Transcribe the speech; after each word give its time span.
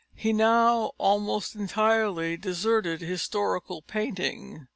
He 0.15 0.33
now 0.33 0.93
almost 0.97 1.53
entirely 1.53 2.35
deserted 2.35 3.01
historical 3.01 3.83
painting. 3.83 4.67